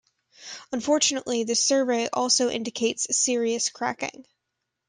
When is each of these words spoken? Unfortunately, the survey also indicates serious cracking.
Unfortunately, 0.71 1.43
the 1.43 1.53
survey 1.53 2.09
also 2.11 2.49
indicates 2.49 3.15
serious 3.15 3.69
cracking. 3.69 4.25